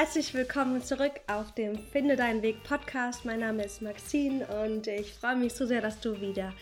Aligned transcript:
Herzlich 0.00 0.32
willkommen 0.32 0.80
zurück 0.80 1.20
auf 1.26 1.52
dem 1.56 1.76
Finde 1.76 2.14
deinen 2.14 2.40
Weg 2.40 2.62
Podcast. 2.62 3.24
Mein 3.24 3.40
Name 3.40 3.64
ist 3.64 3.82
Maxine 3.82 4.46
und 4.62 4.86
ich 4.86 5.12
freue 5.12 5.34
mich 5.34 5.54
so 5.54 5.66
sehr, 5.66 5.80
dass 5.80 5.98
du 5.98 6.20
wieder 6.20 6.54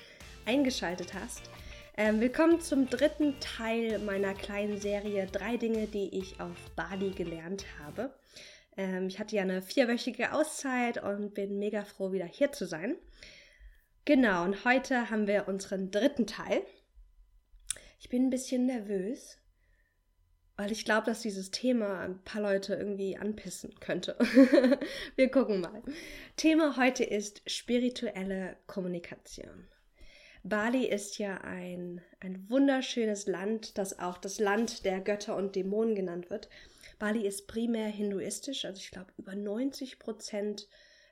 eingeschaltet 0.46 1.12
hast. 1.12 1.42
Ähm, 1.99 2.18
willkommen 2.18 2.62
zum 2.62 2.88
dritten 2.88 3.38
Teil 3.38 3.99
meiner 3.99 4.33
kleinen 4.33 4.80
Serie 4.80 5.26
Drei 5.26 5.58
Dinge, 5.58 5.86
die 5.86 6.18
ich 6.18 6.41
auf 6.41 6.57
Bali 6.76 7.10
gelernt 7.10 7.67
habe. 7.84 8.11
Ähm, 8.75 9.09
ich 9.09 9.18
hatte 9.18 9.37
ja 9.37 9.43
eine 9.43 9.61
vierwöchige 9.61 10.32
Auszeit 10.32 11.03
und 11.03 11.34
bin 11.34 11.59
mega 11.59 11.84
froh, 11.84 12.12
wieder 12.12 12.25
hier 12.25 12.53
zu 12.53 12.66
sein. 12.66 12.96
Genau, 14.07 14.45
und 14.45 14.64
heute 14.64 15.11
haben 15.11 15.27
wir 15.27 15.46
unseren 15.46 15.91
dritten 15.91 16.27
Teil. 16.27 16.62
Ich 18.00 18.09
bin 18.09 18.29
ein 18.29 18.30
bisschen 18.30 18.64
nervös, 18.64 19.37
weil 20.57 20.73
ich 20.73 20.84
glaube, 20.84 21.07
dass 21.07 21.20
dieses 21.20 21.50
Thema 21.50 22.00
ein 22.00 22.22
paar 22.25 22.41
Leute 22.41 22.75
irgendwie 22.75 23.16
anpissen 23.16 23.79
könnte. 23.80 24.16
Wir 25.16 25.30
gucken 25.30 25.61
mal. 25.61 25.82
Thema 26.36 26.76
heute 26.76 27.04
ist 27.04 27.43
spirituelle 27.49 28.57
Kommunikation. 28.66 29.68
Bali 30.43 30.86
ist 30.86 31.18
ja 31.18 31.39
ein, 31.39 32.01
ein 32.21 32.49
wunderschönes 32.49 33.27
Land, 33.27 33.79
das 33.79 33.99
auch 33.99 34.16
das 34.16 34.39
Land 34.39 34.85
der 34.85 35.01
Götter 35.01 35.37
und 35.37 35.57
Dämonen 35.57 35.95
genannt 35.97 36.30
wird. 36.30 36.49
Bali 36.99 37.27
ist 37.27 37.49
primär 37.49 37.88
hinduistisch, 37.88 38.65
also 38.65 38.79
ich 38.79 38.93
glaube 38.93 39.13
über 39.19 39.35
90 39.35 39.99
Prozent 39.99 40.69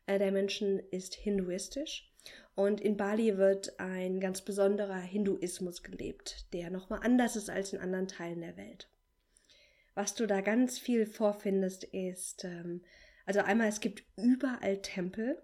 äh, 0.06 0.18
der 0.18 0.30
Menschen 0.30 0.78
ist 0.78 1.14
hinduistisch. 1.14 2.10
Und 2.54 2.80
in 2.80 2.96
Bali 2.96 3.36
wird 3.36 3.78
ein 3.80 4.20
ganz 4.20 4.40
besonderer 4.40 5.00
Hinduismus 5.00 5.82
gelebt, 5.82 6.46
der 6.52 6.70
nochmal 6.70 7.00
anders 7.02 7.34
ist 7.34 7.50
als 7.50 7.72
in 7.72 7.80
anderen 7.80 8.06
Teilen 8.06 8.40
der 8.40 8.56
Welt. 8.56 8.88
Was 9.94 10.14
du 10.14 10.26
da 10.26 10.40
ganz 10.40 10.78
viel 10.78 11.06
vorfindest, 11.06 11.84
ist, 11.84 12.44
ähm, 12.44 12.82
also 13.26 13.40
einmal, 13.40 13.68
es 13.68 13.80
gibt 13.80 14.04
überall 14.16 14.82
Tempel. 14.82 15.40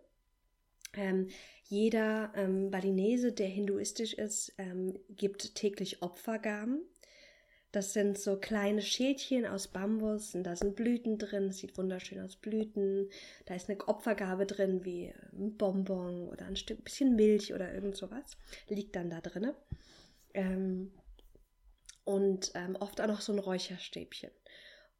Ähm, 0.94 1.28
jeder 1.68 2.32
ähm, 2.34 2.70
Balinese, 2.70 3.32
der 3.32 3.46
hinduistisch 3.46 4.14
ist, 4.14 4.52
ähm, 4.58 4.98
gibt 5.08 5.54
täglich 5.54 6.02
Opfergaben. 6.02 6.82
Das 7.72 7.92
sind 7.92 8.18
so 8.18 8.36
kleine 8.36 8.82
Schälchen 8.82 9.46
aus 9.46 9.68
Bambus 9.68 10.34
und 10.34 10.42
da 10.42 10.56
sind 10.56 10.74
Blüten 10.74 11.18
drin. 11.18 11.46
Das 11.46 11.58
sieht 11.58 11.78
wunderschön 11.78 12.20
aus, 12.20 12.34
Blüten. 12.34 13.08
Da 13.46 13.54
ist 13.54 13.70
eine 13.70 13.78
Opfergabe 13.86 14.44
drin, 14.44 14.84
wie 14.84 15.14
ein 15.32 15.56
Bonbon 15.56 16.28
oder 16.28 16.46
ein 16.46 16.56
Stück 16.56 16.82
bisschen 16.82 17.14
Milch 17.14 17.54
oder 17.54 17.72
irgend 17.72 17.96
sowas. 17.96 18.36
Liegt 18.68 18.96
dann 18.96 19.10
da 19.10 19.20
drin. 19.20 19.52
Ähm, 20.34 20.90
und 22.04 22.52
ähm, 22.54 22.76
oft 22.76 23.00
auch 23.00 23.06
noch 23.06 23.20
so 23.20 23.32
ein 23.32 23.38
Räucherstäbchen. 23.38 24.30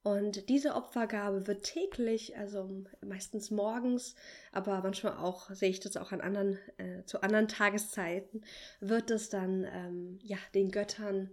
Und 0.02 0.48
diese 0.48 0.74
Opfergabe 0.74 1.46
wird 1.46 1.62
täglich, 1.62 2.36
also 2.38 2.84
meistens 3.02 3.50
morgens, 3.50 4.14
aber 4.50 4.80
manchmal 4.80 5.18
auch, 5.18 5.50
sehe 5.50 5.68
ich 5.68 5.80
das 5.80 5.98
auch 5.98 6.10
an 6.12 6.22
anderen, 6.22 6.58
äh, 6.78 7.04
zu 7.04 7.22
anderen 7.22 7.48
Tageszeiten, 7.48 8.42
wird 8.80 9.10
es 9.10 9.28
dann 9.28 9.64
ähm, 9.64 10.18
ja, 10.22 10.38
den 10.54 10.70
Göttern 10.70 11.30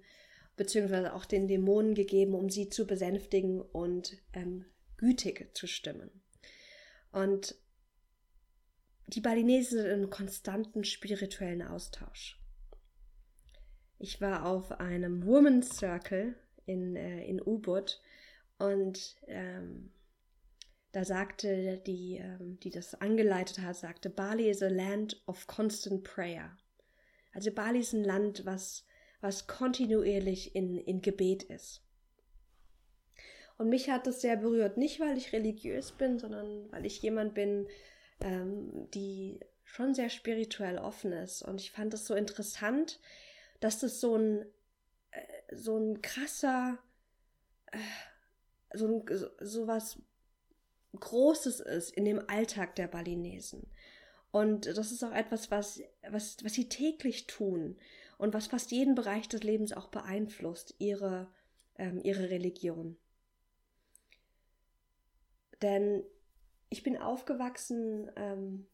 beziehungsweise 0.58 1.14
auch 1.14 1.24
den 1.24 1.48
Dämonen 1.48 1.94
gegeben, 1.94 2.34
um 2.34 2.50
sie 2.50 2.68
zu 2.68 2.86
besänftigen 2.86 3.62
und 3.62 4.18
ähm, 4.34 4.66
gütig 4.98 5.56
zu 5.56 5.68
stimmen. 5.68 6.10
Und 7.12 7.56
die 9.06 9.22
Balinesen 9.22 9.82
sind 9.82 10.04
in 10.04 10.10
konstanten 10.10 10.84
spirituellen 10.84 11.62
Austausch. 11.62 12.38
Ich 14.00 14.22
war 14.22 14.46
auf 14.46 14.80
einem 14.80 15.26
Women's 15.26 15.78
Circle 15.78 16.36
in, 16.66 16.96
äh, 16.96 17.26
in 17.26 17.42
Ubud 17.42 18.02
und 18.60 19.16
ähm, 19.28 19.92
da 20.92 21.04
sagte 21.04 21.78
die, 21.86 22.18
ähm, 22.18 22.60
die 22.60 22.70
das 22.70 22.96
angeleitet 23.02 23.60
hat, 23.60 23.76
sagte, 23.76 24.10
Bali 24.10 24.50
is 24.50 24.62
a 24.62 24.68
land 24.68 25.22
of 25.28 25.48
constant 25.48 26.04
prayer. 26.04 26.58
Also 27.34 27.52
Bali 27.52 27.80
ist 27.80 27.94
ein 27.94 28.04
Land, 28.04 28.46
was, 28.46 28.86
was 29.22 29.48
kontinuierlich 29.48 30.56
in, 30.56 30.78
in 30.78 31.02
Gebet 31.02 31.44
ist. 31.44 31.84
Und 33.58 33.70
mich 33.70 33.90
hat 33.90 34.08
das 34.08 34.22
sehr 34.22 34.38
berührt, 34.38 34.78
nicht 34.78 35.00
weil 35.00 35.18
ich 35.18 35.34
religiös 35.34 35.92
bin, 35.92 36.20
sondern 36.20 36.72
weil 36.72 36.86
ich 36.86 37.02
jemand 37.02 37.34
bin, 37.34 37.68
ähm, 38.20 38.88
die 38.94 39.40
schon 39.64 39.94
sehr 39.94 40.10
spirituell 40.10 40.78
offen 40.78 41.12
ist. 41.12 41.42
Und 41.42 41.60
ich 41.62 41.72
fand 41.72 41.94
es 41.94 42.06
so 42.06 42.16
interessant, 42.16 43.00
dass 43.60 43.80
das 43.80 44.00
so 44.00 44.16
ein, 44.16 44.46
äh, 45.12 45.56
so 45.56 45.78
ein 45.78 46.02
krasser, 46.02 46.78
äh, 47.72 47.78
so, 48.74 49.06
so 49.40 49.68
was 49.68 50.02
Großes 51.00 51.60
ist 51.60 51.92
in 51.92 52.06
dem 52.06 52.30
Alltag 52.30 52.76
der 52.76 52.88
Balinesen. 52.88 53.70
Und 54.32 54.66
das 54.66 54.92
ist 54.92 55.04
auch 55.04 55.14
etwas, 55.14 55.52
was, 55.52 55.82
was, 56.10 56.38
was 56.44 56.54
sie 56.54 56.70
täglich 56.70 57.28
tun 57.28 57.78
und 58.18 58.34
was 58.34 58.48
fast 58.48 58.72
jeden 58.72 58.96
Bereich 58.96 59.28
des 59.28 59.44
Lebens 59.44 59.74
auch 59.74 59.88
beeinflusst, 59.88 60.76
ihre, 60.80 61.28
ähm, 61.78 62.02
ihre 62.04 62.30
Religion. 62.30 62.98
Denn 65.62 66.04
ich 66.70 66.84
bin 66.84 66.98
aufgewachsen 66.98 68.12
ähm, 68.16 68.68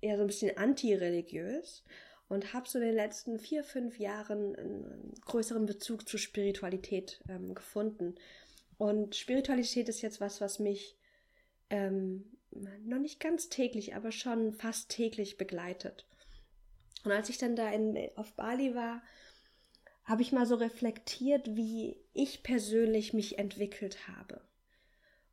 eher 0.00 0.16
so 0.16 0.22
ein 0.22 0.28
bisschen 0.28 0.56
antireligiös 0.56 1.84
und 2.28 2.52
habe 2.52 2.68
so 2.68 2.78
in 2.78 2.84
den 2.84 2.94
letzten 2.94 3.38
vier, 3.38 3.64
fünf 3.64 3.98
Jahren 3.98 4.54
einen 4.56 5.14
größeren 5.24 5.66
Bezug 5.66 6.08
zur 6.08 6.20
Spiritualität 6.20 7.22
ähm, 7.28 7.54
gefunden. 7.54 8.16
Und 8.76 9.16
Spiritualität 9.16 9.88
ist 9.88 10.02
jetzt 10.02 10.20
was, 10.20 10.40
was 10.40 10.58
mich 10.58 10.96
ähm, 11.70 12.24
noch 12.50 12.98
nicht 12.98 13.20
ganz 13.20 13.48
täglich, 13.48 13.94
aber 13.94 14.12
schon 14.12 14.52
fast 14.52 14.90
täglich 14.90 15.36
begleitet. 15.36 16.06
Und 17.04 17.12
als 17.12 17.28
ich 17.28 17.38
dann 17.38 17.56
da 17.56 17.70
in, 17.70 18.10
auf 18.16 18.34
Bali 18.34 18.74
war, 18.74 19.02
habe 20.04 20.22
ich 20.22 20.32
mal 20.32 20.46
so 20.46 20.54
reflektiert, 20.54 21.54
wie 21.54 21.96
ich 22.14 22.42
persönlich 22.42 23.12
mich 23.12 23.38
entwickelt 23.38 24.08
habe. 24.08 24.40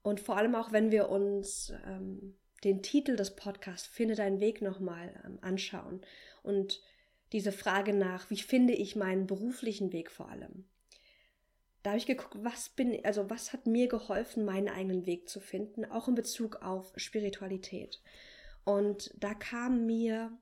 Und 0.01 0.19
vor 0.19 0.37
allem 0.37 0.53
auch, 0.55 0.71
wenn 0.71 0.91
wir 0.91 1.09
uns 1.09 1.73
ähm, 1.85 2.35
den 2.65 2.83
Titel 2.83 3.15
des 3.15 3.37
Podcasts 3.37 3.87
Finde 3.87 4.15
deinen 4.15 4.41
Weg 4.41 4.61
nochmal 4.61 5.13
ähm, 5.25 5.37
anschauen 5.41 6.01
und 6.43 6.81
diese 7.31 7.53
Frage 7.53 7.93
nach, 7.93 8.29
wie 8.29 8.37
finde 8.37 8.73
ich 8.73 8.95
meinen 8.95 9.25
beruflichen 9.25 9.93
Weg 9.93 10.11
vor 10.11 10.29
allem 10.29 10.65
da 11.85 11.91
habe 11.91 11.99
ich 11.99 12.07
geguckt, 12.07 12.33
was 12.39 12.69
bin, 12.69 12.99
also 13.05 13.29
was 13.29 13.53
hat 13.53 13.67
mir 13.67 13.87
geholfen, 13.87 14.43
meinen 14.43 14.69
eigenen 14.69 15.05
Weg 15.05 15.29
zu 15.29 15.39
finden, 15.39 15.85
auch 15.85 16.07
in 16.07 16.15
Bezug 16.15 16.63
auf 16.63 16.91
Spiritualität. 16.95 18.01
Und 18.63 19.13
da 19.19 19.35
kamen 19.35 19.85
mir, 19.85 20.35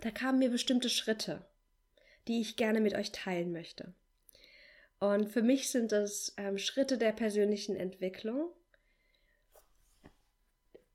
da 0.00 0.10
kamen 0.10 0.40
mir 0.40 0.50
bestimmte 0.50 0.88
Schritte, 0.88 1.46
die 2.26 2.40
ich 2.40 2.56
gerne 2.56 2.80
mit 2.80 2.94
euch 2.94 3.12
teilen 3.12 3.52
möchte. 3.52 3.94
Und 4.98 5.28
für 5.28 5.42
mich 5.42 5.70
sind 5.70 5.92
das 5.92 6.34
ähm, 6.38 6.58
Schritte 6.58 6.98
der 6.98 7.12
persönlichen 7.12 7.76
Entwicklung, 7.76 8.50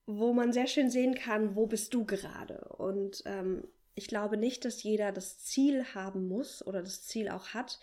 wo 0.05 0.33
man 0.33 0.51
sehr 0.51 0.67
schön 0.67 0.89
sehen 0.89 1.15
kann, 1.15 1.55
wo 1.55 1.65
bist 1.67 1.93
du 1.93 2.05
gerade. 2.05 2.59
Und 2.77 3.23
ähm, 3.25 3.67
ich 3.95 4.07
glaube 4.07 4.37
nicht, 4.37 4.65
dass 4.65 4.83
jeder 4.83 5.11
das 5.11 5.39
Ziel 5.39 5.85
haben 5.93 6.27
muss 6.27 6.65
oder 6.65 6.81
das 6.81 7.03
Ziel 7.03 7.29
auch 7.29 7.49
hat, 7.49 7.79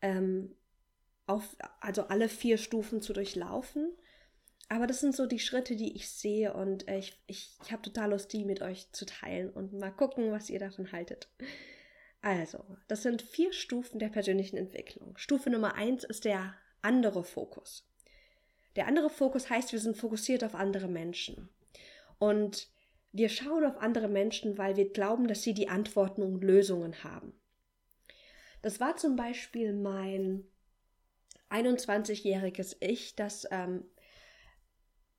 ähm, 0.00 0.54
auf, 1.26 1.56
also 1.80 2.02
alle 2.04 2.28
vier 2.28 2.58
Stufen 2.58 3.00
zu 3.00 3.12
durchlaufen. 3.12 3.92
Aber 4.68 4.86
das 4.86 5.00
sind 5.00 5.14
so 5.14 5.26
die 5.26 5.38
Schritte, 5.38 5.76
die 5.76 5.94
ich 5.94 6.08
sehe 6.08 6.54
und 6.54 6.88
äh, 6.88 6.98
ich, 6.98 7.20
ich, 7.26 7.58
ich 7.62 7.72
habe 7.72 7.82
total 7.82 8.10
Lust, 8.10 8.32
die 8.32 8.44
mit 8.44 8.62
euch 8.62 8.90
zu 8.92 9.04
teilen 9.04 9.50
und 9.50 9.74
mal 9.74 9.90
gucken, 9.90 10.32
was 10.32 10.48
ihr 10.48 10.58
davon 10.58 10.90
haltet. 10.92 11.28
Also, 12.22 12.64
das 12.88 13.02
sind 13.02 13.20
vier 13.20 13.52
Stufen 13.52 13.98
der 13.98 14.08
persönlichen 14.08 14.56
Entwicklung. 14.56 15.16
Stufe 15.16 15.50
Nummer 15.50 15.74
eins 15.74 16.04
ist 16.04 16.24
der 16.24 16.54
andere 16.80 17.24
Fokus. 17.24 17.91
Der 18.76 18.86
andere 18.86 19.10
Fokus 19.10 19.50
heißt, 19.50 19.72
wir 19.72 19.80
sind 19.80 19.96
fokussiert 19.96 20.44
auf 20.44 20.54
andere 20.54 20.88
Menschen. 20.88 21.48
Und 22.18 22.68
wir 23.12 23.28
schauen 23.28 23.64
auf 23.64 23.76
andere 23.78 24.08
Menschen, 24.08 24.56
weil 24.56 24.76
wir 24.76 24.90
glauben, 24.90 25.28
dass 25.28 25.42
sie 25.42 25.54
die 25.54 25.68
Antworten 25.68 26.22
und 26.22 26.42
Lösungen 26.42 27.04
haben. 27.04 27.34
Das 28.62 28.80
war 28.80 28.96
zum 28.96 29.16
Beispiel 29.16 29.74
mein 29.74 30.44
21-jähriges 31.50 32.76
Ich, 32.80 33.14
das 33.16 33.46
ähm, 33.50 33.84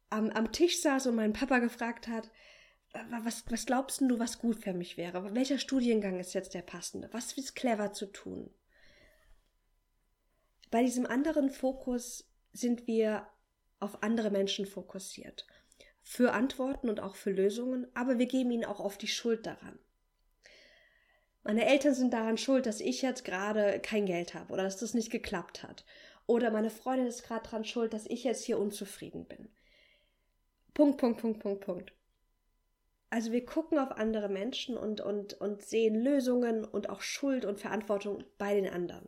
am, 0.09 0.29
am 0.29 0.51
Tisch 0.51 0.81
saß 0.81 1.07
und 1.07 1.15
meinen 1.15 1.33
Papa 1.33 1.59
gefragt 1.59 2.07
hat, 2.07 2.31
was, 3.23 3.43
was 3.49 3.65
glaubst 3.65 4.01
du, 4.01 4.19
was 4.19 4.39
gut 4.39 4.57
für 4.57 4.73
mich 4.73 4.97
wäre? 4.97 5.33
Welcher 5.33 5.57
Studiengang 5.57 6.19
ist 6.19 6.33
jetzt 6.33 6.53
der 6.53 6.61
passende? 6.61 7.09
Was 7.11 7.33
ist 7.33 7.55
clever 7.55 7.91
zu 7.91 8.05
tun? 8.05 8.53
Bei 10.69 10.83
diesem 10.83 11.05
anderen 11.05 11.49
Fokus 11.49 12.29
sind 12.51 12.87
wir 12.87 13.27
auf 13.83 14.01
andere 14.01 14.31
Menschen 14.31 14.65
fokussiert. 14.65 15.45
Für 16.01 16.33
Antworten 16.33 16.89
und 16.89 16.99
auch 16.99 17.15
für 17.15 17.31
Lösungen, 17.31 17.87
aber 17.93 18.17
wir 18.17 18.25
geben 18.25 18.51
ihnen 18.51 18.65
auch 18.65 18.79
oft 18.79 19.01
die 19.01 19.07
Schuld 19.07 19.45
daran. 19.45 19.79
Meine 21.43 21.65
Eltern 21.65 21.93
sind 21.93 22.13
daran 22.13 22.37
schuld, 22.37 22.65
dass 22.65 22.79
ich 22.79 23.01
jetzt 23.01 23.25
gerade 23.25 23.79
kein 23.81 24.05
Geld 24.05 24.33
habe 24.33 24.53
oder 24.53 24.63
dass 24.63 24.77
das 24.77 24.93
nicht 24.93 25.11
geklappt 25.11 25.63
hat. 25.63 25.85
Oder 26.25 26.51
meine 26.51 26.69
Freundin 26.69 27.07
ist 27.07 27.23
gerade 27.23 27.47
dran 27.47 27.65
schuld, 27.65 27.93
dass 27.93 28.05
ich 28.05 28.23
jetzt 28.23 28.45
hier 28.45 28.57
unzufrieden 28.57 29.25
bin. 29.25 29.49
Punkt, 30.73 30.97
Punkt, 30.97 31.19
Punkt, 31.19 31.39
Punkt, 31.39 31.65
Punkt. 31.65 31.93
Also 33.09 33.31
wir 33.31 33.45
gucken 33.45 33.77
auf 33.77 33.91
andere 33.91 34.29
Menschen 34.29 34.77
und, 34.77 35.01
und, 35.01 35.33
und 35.33 35.61
sehen 35.61 35.95
Lösungen 35.95 36.65
und 36.65 36.89
auch 36.89 37.01
Schuld 37.01 37.45
und 37.45 37.59
Verantwortung 37.59 38.23
bei 38.37 38.55
den 38.55 38.67
anderen. 38.67 39.07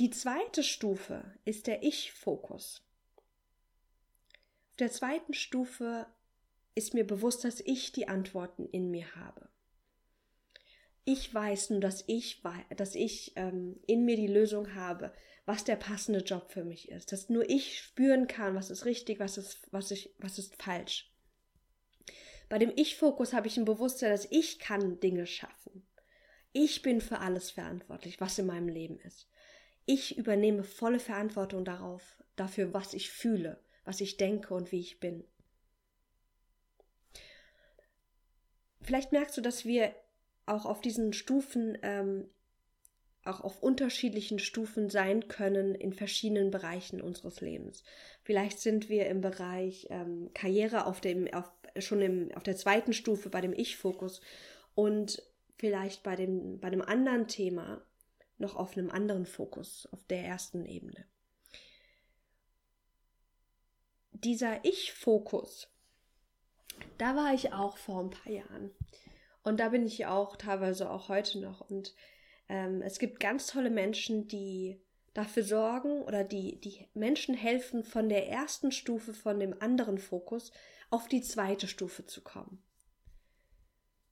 Die 0.00 0.08
zweite 0.08 0.62
Stufe 0.62 1.22
ist 1.44 1.66
der 1.66 1.82
Ich-Fokus. 1.82 2.80
Auf 4.70 4.76
der 4.78 4.90
zweiten 4.90 5.34
Stufe 5.34 6.06
ist 6.74 6.94
mir 6.94 7.06
bewusst, 7.06 7.44
dass 7.44 7.60
ich 7.60 7.92
die 7.92 8.08
Antworten 8.08 8.66
in 8.70 8.90
mir 8.90 9.14
habe. 9.14 9.50
Ich 11.04 11.34
weiß 11.34 11.68
nur, 11.68 11.80
dass 11.80 12.02
ich, 12.06 12.40
dass 12.74 12.94
ich 12.94 13.34
ähm, 13.36 13.78
in 13.86 14.06
mir 14.06 14.16
die 14.16 14.26
Lösung 14.26 14.74
habe, 14.74 15.12
was 15.44 15.64
der 15.64 15.76
passende 15.76 16.20
Job 16.20 16.50
für 16.50 16.64
mich 16.64 16.88
ist. 16.88 17.12
Dass 17.12 17.28
nur 17.28 17.50
ich 17.50 17.78
spüren 17.78 18.26
kann, 18.26 18.54
was 18.54 18.70
ist 18.70 18.86
richtig, 18.86 19.20
was 19.20 19.36
ist, 19.36 19.70
was, 19.70 19.90
ich, 19.90 20.14
was 20.16 20.38
ist 20.38 20.62
falsch. 20.62 21.12
Bei 22.48 22.58
dem 22.58 22.72
Ich-Fokus 22.74 23.34
habe 23.34 23.48
ich 23.48 23.58
ein 23.58 23.66
Bewusstsein, 23.66 24.12
dass 24.12 24.26
ich 24.30 24.60
kann 24.60 24.98
Dinge 24.98 25.26
schaffen. 25.26 25.86
Ich 26.52 26.80
bin 26.80 27.02
für 27.02 27.18
alles 27.18 27.50
verantwortlich, 27.50 28.18
was 28.18 28.38
in 28.38 28.46
meinem 28.46 28.68
Leben 28.68 28.98
ist. 29.00 29.28
Ich 29.86 30.16
übernehme 30.18 30.64
volle 30.64 31.00
Verantwortung 31.00 31.64
darauf, 31.64 32.22
dafür, 32.36 32.72
was 32.72 32.94
ich 32.94 33.10
fühle, 33.10 33.60
was 33.84 34.00
ich 34.00 34.16
denke 34.16 34.54
und 34.54 34.72
wie 34.72 34.80
ich 34.80 35.00
bin. 35.00 35.24
Vielleicht 38.82 39.12
merkst 39.12 39.36
du, 39.36 39.40
dass 39.40 39.64
wir 39.64 39.94
auch 40.46 40.64
auf 40.64 40.80
diesen 40.80 41.12
Stufen 41.12 41.78
ähm, 41.82 42.28
auch 43.24 43.40
auf 43.42 43.62
unterschiedlichen 43.62 44.38
Stufen 44.38 44.88
sein 44.88 45.28
können 45.28 45.74
in 45.74 45.92
verschiedenen 45.92 46.50
Bereichen 46.50 47.00
unseres 47.00 47.40
Lebens. 47.40 47.84
Vielleicht 48.22 48.58
sind 48.60 48.88
wir 48.88 49.06
im 49.06 49.20
Bereich 49.20 49.86
ähm, 49.90 50.30
Karriere 50.34 50.86
auf 50.86 51.00
dem, 51.00 51.32
auf, 51.34 51.50
schon 51.78 52.00
im, 52.00 52.32
auf 52.34 52.42
der 52.42 52.56
zweiten 52.56 52.92
Stufe 52.92 53.28
bei 53.28 53.40
dem 53.40 53.52
Ich-Fokus 53.52 54.22
und 54.74 55.22
vielleicht 55.58 56.02
bei 56.02 56.16
dem, 56.16 56.60
bei 56.60 56.70
dem 56.70 56.80
anderen 56.80 57.28
Thema 57.28 57.82
noch 58.40 58.56
auf 58.56 58.76
einem 58.76 58.90
anderen 58.90 59.26
Fokus, 59.26 59.88
auf 59.92 60.04
der 60.04 60.24
ersten 60.24 60.64
Ebene. 60.66 61.06
Dieser 64.12 64.64
Ich-Fokus, 64.64 65.68
da 66.98 67.16
war 67.16 67.32
ich 67.32 67.52
auch 67.52 67.76
vor 67.76 68.00
ein 68.00 68.10
paar 68.10 68.32
Jahren. 68.32 68.70
Und 69.42 69.60
da 69.60 69.70
bin 69.70 69.86
ich 69.86 70.06
auch 70.06 70.36
teilweise 70.36 70.90
auch 70.90 71.08
heute 71.08 71.40
noch. 71.40 71.60
Und 71.60 71.94
ähm, 72.48 72.82
es 72.82 72.98
gibt 72.98 73.20
ganz 73.20 73.46
tolle 73.46 73.70
Menschen, 73.70 74.28
die 74.28 74.80
dafür 75.14 75.42
sorgen 75.42 76.02
oder 76.02 76.24
die, 76.24 76.60
die 76.60 76.88
Menschen 76.94 77.34
helfen, 77.34 77.82
von 77.82 78.08
der 78.08 78.28
ersten 78.28 78.72
Stufe, 78.72 79.14
von 79.14 79.40
dem 79.40 79.60
anderen 79.60 79.98
Fokus 79.98 80.52
auf 80.90 81.08
die 81.08 81.22
zweite 81.22 81.68
Stufe 81.68 82.06
zu 82.06 82.22
kommen. 82.22 82.62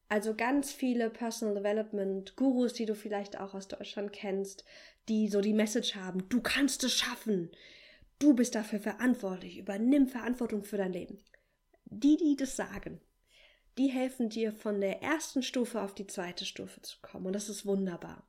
Also 0.08 0.34
ganz 0.34 0.72
viele 0.72 1.10
Personal 1.10 1.54
Development 1.54 2.34
Gurus, 2.36 2.72
die 2.72 2.86
du 2.86 2.94
vielleicht 2.94 3.38
auch 3.38 3.54
aus 3.54 3.68
Deutschland 3.68 4.12
kennst, 4.12 4.64
die 5.08 5.28
so 5.28 5.40
die 5.40 5.52
Message 5.52 5.96
haben, 5.96 6.28
du 6.28 6.40
kannst 6.40 6.82
es 6.84 6.94
schaffen, 6.94 7.50
du 8.18 8.34
bist 8.34 8.54
dafür 8.54 8.80
verantwortlich, 8.80 9.58
übernimm 9.58 10.08
Verantwortung 10.08 10.64
für 10.64 10.78
dein 10.78 10.92
Leben. 10.92 11.18
Die, 11.84 12.16
die 12.16 12.36
das 12.36 12.56
sagen, 12.56 13.00
die 13.78 13.88
helfen 13.88 14.28
dir 14.28 14.52
von 14.52 14.80
der 14.80 15.02
ersten 15.02 15.42
Stufe 15.42 15.80
auf 15.80 15.94
die 15.94 16.06
zweite 16.06 16.44
Stufe 16.44 16.82
zu 16.82 16.98
kommen. 17.00 17.26
Und 17.26 17.32
das 17.32 17.48
ist 17.48 17.64
wunderbar. 17.64 18.28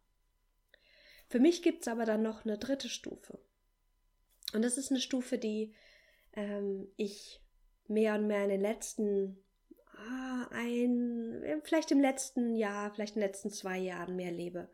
Für 1.28 1.40
mich 1.40 1.62
gibt 1.62 1.82
es 1.82 1.88
aber 1.88 2.06
dann 2.06 2.22
noch 2.22 2.46
eine 2.46 2.58
dritte 2.58 2.90
Stufe. 2.90 3.40
Und 4.54 4.64
das 4.64 4.78
ist 4.78 4.92
eine 4.92 5.00
Stufe, 5.00 5.38
die 5.38 5.74
ähm, 6.34 6.88
ich 6.98 7.42
mehr 7.88 8.16
und 8.16 8.28
mehr 8.28 8.44
in 8.44 8.50
den 8.50 8.62
letzten, 8.62 9.38
ein, 10.52 11.44
vielleicht 11.64 11.92
im 11.92 12.02
letzten 12.02 12.56
Jahr, 12.56 12.92
vielleicht 12.94 13.16
in 13.16 13.22
den 13.22 13.28
letzten 13.28 13.50
zwei 13.50 13.78
Jahren 13.78 14.16
mehr 14.16 14.32
lebe. 14.32 14.70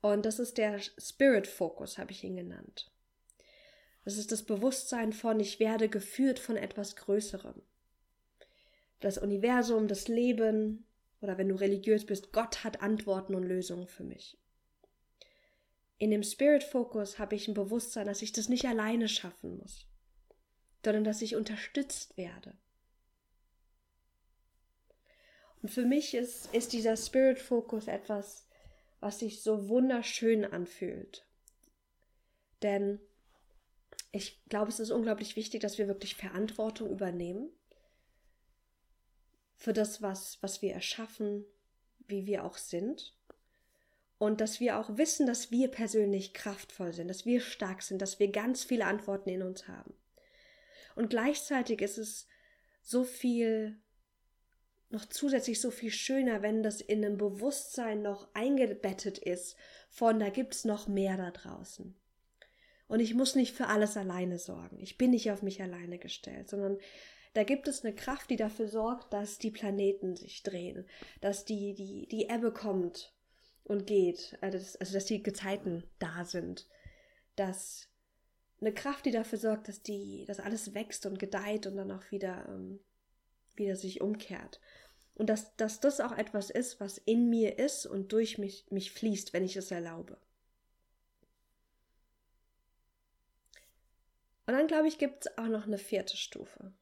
Und 0.00 0.26
das 0.26 0.38
ist 0.38 0.58
der 0.58 0.80
Spirit 0.98 1.46
Focus, 1.46 1.98
habe 1.98 2.12
ich 2.12 2.24
ihn 2.24 2.36
genannt. 2.36 2.90
Das 4.04 4.18
ist 4.18 4.32
das 4.32 4.42
Bewusstsein 4.42 5.12
von, 5.12 5.40
ich 5.40 5.60
werde 5.60 5.88
geführt 5.88 6.38
von 6.38 6.56
etwas 6.56 6.96
Größerem 6.96 7.62
das 9.04 9.18
Universum, 9.18 9.86
das 9.86 10.08
Leben 10.08 10.86
oder 11.20 11.38
wenn 11.38 11.48
du 11.48 11.54
religiös 11.54 12.06
bist, 12.06 12.32
Gott 12.32 12.64
hat 12.64 12.82
Antworten 12.82 13.34
und 13.34 13.44
Lösungen 13.44 13.86
für 13.86 14.04
mich. 14.04 14.38
In 15.98 16.10
dem 16.10 16.22
Spirit 16.22 16.64
Focus 16.64 17.18
habe 17.18 17.36
ich 17.36 17.46
ein 17.46 17.54
Bewusstsein, 17.54 18.06
dass 18.06 18.22
ich 18.22 18.32
das 18.32 18.48
nicht 18.48 18.64
alleine 18.64 19.08
schaffen 19.08 19.58
muss, 19.58 19.86
sondern 20.84 21.04
dass 21.04 21.22
ich 21.22 21.36
unterstützt 21.36 22.16
werde. 22.16 22.56
Und 25.64 25.70
für 25.70 25.86
mich 25.86 26.12
ist, 26.12 26.54
ist 26.54 26.74
dieser 26.74 26.94
Spirit 26.94 27.38
Focus 27.38 27.88
etwas, 27.88 28.46
was 29.00 29.20
sich 29.20 29.42
so 29.42 29.70
wunderschön 29.70 30.44
anfühlt. 30.44 31.24
Denn 32.60 33.00
ich 34.12 34.44
glaube, 34.50 34.68
es 34.68 34.78
ist 34.78 34.90
unglaublich 34.90 35.36
wichtig, 35.36 35.62
dass 35.62 35.78
wir 35.78 35.88
wirklich 35.88 36.16
Verantwortung 36.16 36.90
übernehmen 36.90 37.48
für 39.56 39.72
das, 39.72 40.02
was, 40.02 40.36
was 40.42 40.60
wir 40.60 40.74
erschaffen, 40.74 41.46
wie 42.08 42.26
wir 42.26 42.44
auch 42.44 42.58
sind. 42.58 43.16
Und 44.18 44.42
dass 44.42 44.60
wir 44.60 44.78
auch 44.78 44.98
wissen, 44.98 45.26
dass 45.26 45.50
wir 45.50 45.68
persönlich 45.68 46.34
kraftvoll 46.34 46.92
sind, 46.92 47.08
dass 47.08 47.24
wir 47.24 47.40
stark 47.40 47.80
sind, 47.80 48.02
dass 48.02 48.18
wir 48.18 48.30
ganz 48.30 48.64
viele 48.64 48.84
Antworten 48.84 49.30
in 49.30 49.42
uns 49.42 49.66
haben. 49.66 49.94
Und 50.94 51.08
gleichzeitig 51.08 51.80
ist 51.80 51.96
es 51.96 52.28
so 52.82 53.02
viel, 53.02 53.80
noch 54.90 55.06
zusätzlich 55.06 55.60
so 55.60 55.70
viel 55.70 55.90
schöner, 55.90 56.42
wenn 56.42 56.62
das 56.62 56.80
in 56.80 57.04
einem 57.04 57.16
Bewusstsein 57.16 58.02
noch 58.02 58.28
eingebettet 58.34 59.18
ist, 59.18 59.56
von 59.90 60.20
da 60.20 60.30
gibt 60.30 60.54
es 60.54 60.64
noch 60.64 60.88
mehr 60.88 61.16
da 61.16 61.30
draußen. 61.30 61.94
Und 62.86 63.00
ich 63.00 63.14
muss 63.14 63.34
nicht 63.34 63.54
für 63.54 63.66
alles 63.66 63.96
alleine 63.96 64.38
sorgen. 64.38 64.78
Ich 64.78 64.98
bin 64.98 65.10
nicht 65.10 65.30
auf 65.30 65.42
mich 65.42 65.62
alleine 65.62 65.98
gestellt, 65.98 66.48
sondern 66.48 66.78
da 67.32 67.42
gibt 67.42 67.66
es 67.66 67.84
eine 67.84 67.94
Kraft, 67.94 68.30
die 68.30 68.36
dafür 68.36 68.68
sorgt, 68.68 69.12
dass 69.12 69.38
die 69.38 69.50
Planeten 69.50 70.16
sich 70.16 70.42
drehen, 70.42 70.86
dass 71.20 71.44
die, 71.44 71.74
die, 71.74 72.06
die 72.06 72.28
Ebbe 72.28 72.52
kommt 72.52 73.12
und 73.64 73.86
geht, 73.86 74.38
also 74.40 74.58
dass, 74.58 74.76
also 74.76 74.92
dass 74.92 75.06
die 75.06 75.22
Gezeiten 75.22 75.82
da 75.98 76.24
sind, 76.24 76.68
dass 77.34 77.88
eine 78.60 78.72
Kraft, 78.72 79.06
die 79.06 79.10
dafür 79.10 79.38
sorgt, 79.38 79.68
dass 79.68 79.82
die, 79.82 80.24
dass 80.26 80.38
alles 80.38 80.74
wächst 80.74 81.06
und 81.06 81.18
gedeiht 81.18 81.66
und 81.66 81.76
dann 81.76 81.90
auch 81.90 82.10
wieder, 82.10 82.46
ähm, 82.48 82.80
wieder 83.56 83.76
sich 83.76 84.00
umkehrt. 84.00 84.60
Und 85.14 85.30
dass, 85.30 85.54
dass 85.56 85.80
das 85.80 86.00
auch 86.00 86.12
etwas 86.12 86.50
ist, 86.50 86.80
was 86.80 86.98
in 86.98 87.30
mir 87.30 87.58
ist 87.58 87.86
und 87.86 88.12
durch 88.12 88.38
mich, 88.38 88.66
mich 88.70 88.90
fließt, 88.90 89.32
wenn 89.32 89.44
ich 89.44 89.56
es 89.56 89.70
erlaube. 89.70 90.18
Und 94.46 94.54
dann, 94.54 94.66
glaube 94.66 94.88
ich, 94.88 94.98
gibt 94.98 95.26
es 95.26 95.38
auch 95.38 95.48
noch 95.48 95.66
eine 95.66 95.78
vierte 95.78 96.16
Stufe 96.16 96.72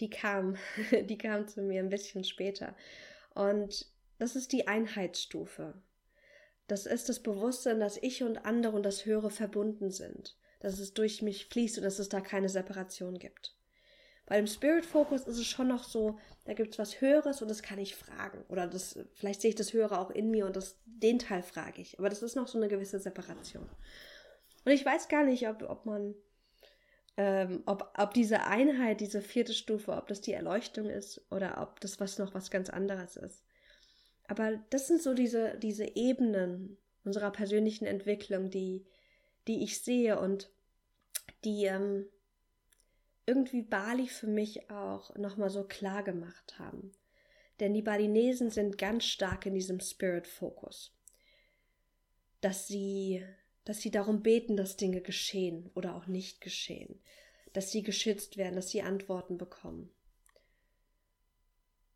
die 0.00 0.10
kam, 0.10 0.56
die 1.04 1.18
kam 1.18 1.46
zu 1.46 1.62
mir 1.62 1.80
ein 1.80 1.90
bisschen 1.90 2.24
später. 2.24 2.74
Und 3.34 3.86
das 4.18 4.36
ist 4.36 4.52
die 4.52 4.66
Einheitsstufe. 4.66 5.74
Das 6.66 6.86
ist 6.86 7.08
das 7.08 7.20
Bewusstsein, 7.20 7.80
dass 7.80 7.96
ich 7.96 8.22
und 8.22 8.44
andere 8.44 8.76
und 8.76 8.82
das 8.82 9.04
Höhere 9.04 9.30
verbunden 9.30 9.90
sind. 9.90 10.36
Dass 10.60 10.78
es 10.78 10.94
durch 10.94 11.22
mich 11.22 11.46
fließt 11.46 11.78
und 11.78 11.84
dass 11.84 11.98
es 11.98 12.08
da 12.08 12.20
keine 12.20 12.48
Separation 12.48 13.18
gibt. 13.18 13.56
Bei 14.30 14.36
dem 14.36 14.46
Spirit 14.46 14.86
Focus 14.86 15.26
ist 15.26 15.38
es 15.38 15.46
schon 15.48 15.66
noch 15.66 15.82
so, 15.82 16.16
da 16.44 16.54
gibt 16.54 16.70
es 16.70 16.78
was 16.78 17.00
Höheres 17.00 17.42
und 17.42 17.48
das 17.48 17.64
kann 17.64 17.80
ich 17.80 17.96
fragen. 17.96 18.44
Oder 18.48 18.68
das, 18.68 18.96
vielleicht 19.14 19.40
sehe 19.40 19.48
ich 19.48 19.56
das 19.56 19.72
Höhere 19.72 19.98
auch 19.98 20.10
in 20.10 20.30
mir 20.30 20.46
und 20.46 20.54
das, 20.54 20.78
den 20.84 21.18
Teil 21.18 21.42
frage 21.42 21.82
ich. 21.82 21.98
Aber 21.98 22.08
das 22.08 22.22
ist 22.22 22.36
noch 22.36 22.46
so 22.46 22.56
eine 22.56 22.68
gewisse 22.68 23.00
Separation. 23.00 23.68
Und 24.64 24.70
ich 24.70 24.86
weiß 24.86 25.08
gar 25.08 25.24
nicht, 25.24 25.48
ob, 25.48 25.68
ob 25.68 25.84
man 25.84 26.14
ähm, 27.16 27.64
ob, 27.66 27.92
ob 27.98 28.14
diese 28.14 28.44
Einheit, 28.44 29.00
diese 29.00 29.20
vierte 29.20 29.52
Stufe, 29.52 29.94
ob 29.94 30.06
das 30.06 30.20
die 30.20 30.32
Erleuchtung 30.32 30.88
ist 30.88 31.26
oder 31.32 31.60
ob 31.60 31.80
das 31.80 31.98
was 31.98 32.18
noch 32.18 32.32
was 32.32 32.52
ganz 32.52 32.70
anderes 32.70 33.16
ist. 33.16 33.42
Aber 34.28 34.60
das 34.70 34.86
sind 34.86 35.02
so 35.02 35.12
diese, 35.12 35.58
diese 35.58 35.96
Ebenen 35.96 36.78
unserer 37.02 37.32
persönlichen 37.32 37.84
Entwicklung, 37.84 38.48
die, 38.48 38.86
die 39.48 39.64
ich 39.64 39.82
sehe 39.82 40.20
und 40.20 40.52
die 41.42 41.64
ähm, 41.64 42.06
irgendwie 43.30 43.62
Bali 43.62 44.08
für 44.08 44.26
mich 44.26 44.70
auch 44.70 45.14
nochmal 45.16 45.50
so 45.50 45.64
klar 45.64 46.02
gemacht 46.02 46.58
haben. 46.58 46.92
Denn 47.60 47.74
die 47.74 47.82
Balinesen 47.82 48.50
sind 48.50 48.78
ganz 48.78 49.04
stark 49.04 49.46
in 49.46 49.54
diesem 49.54 49.80
Spirit-Fokus. 49.80 50.94
Dass 52.40 52.66
sie 52.66 53.24
dass 53.64 53.80
sie 53.80 53.90
darum 53.90 54.22
beten, 54.22 54.56
dass 54.56 54.76
Dinge 54.76 55.00
geschehen 55.00 55.70
oder 55.74 55.94
auch 55.94 56.06
nicht 56.06 56.40
geschehen, 56.40 57.00
dass 57.52 57.70
sie 57.70 57.82
geschützt 57.82 58.36
werden, 58.36 58.56
dass 58.56 58.70
sie 58.70 58.82
Antworten 58.82 59.38
bekommen. 59.38 59.90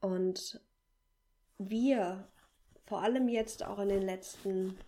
Und 0.00 0.60
wir, 1.58 2.28
vor 2.84 3.02
allem 3.02 3.28
jetzt 3.28 3.64
auch 3.64 3.78
in 3.78 3.88
den 3.88 4.02
letzten 4.02 4.78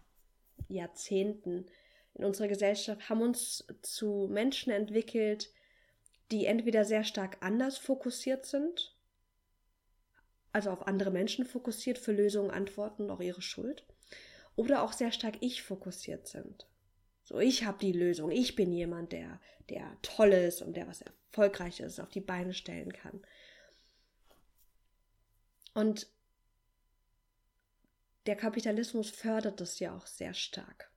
Jahrzehnten 0.69 1.67
in 2.15 2.25
unserer 2.25 2.49
Gesellschaft, 2.49 3.09
haben 3.09 3.23
uns 3.23 3.67
zu 3.83 4.29
Menschen 4.31 4.73
entwickelt, 4.73 5.51
die 6.31 6.47
entweder 6.47 6.85
sehr 6.85 7.05
stark 7.05 7.39
anders 7.41 7.79
fokussiert 7.79 8.47
sind, 8.47 8.97
also 10.53 10.71
auf 10.71 10.87
andere 10.87 11.11
Menschen 11.11 11.45
fokussiert, 11.45 11.99
für 11.99 12.13
Lösungen, 12.13 12.51
Antworten, 12.51 13.11
auch 13.11 13.21
ihre 13.21 13.43
Schuld, 13.43 13.87
oder 14.57 14.83
auch 14.83 14.93
sehr 14.93 15.13
stark 15.13 15.37
ich 15.41 15.63
fokussiert 15.63 16.27
sind. 16.27 16.67
So, 17.25 17.39
ich 17.39 17.65
habe 17.65 17.79
die 17.79 17.93
Lösung, 17.93 18.31
ich 18.31 18.55
bin 18.55 18.73
jemand, 18.73 19.13
der, 19.13 19.41
der 19.69 19.97
toll 20.03 20.33
ist 20.33 20.63
und 20.63 20.77
der 20.77 20.87
was 20.87 21.03
Erfolgreiches 21.03 22.01
auf 22.01 22.09
die 22.09 22.21
Beine 22.21 22.55
stellen 22.55 22.93
kann. 22.93 23.21
Und 25.75 26.09
der 28.27 28.37
Kapitalismus 28.37 29.11
fördert 29.11 29.61
das 29.61 29.79
ja 29.79 29.95
auch 29.95 30.07
sehr 30.07 30.35
stark. 30.35 30.91